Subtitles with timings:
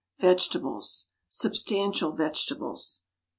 [0.17, 1.11] VEGETABLES.
[1.27, 3.03] SUBSTANTIAL VEGETABLES.